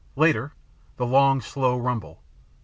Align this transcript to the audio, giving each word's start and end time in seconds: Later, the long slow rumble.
Later, 0.15 0.53
the 0.97 1.05
long 1.05 1.41
slow 1.41 1.77
rumble. 1.77 2.23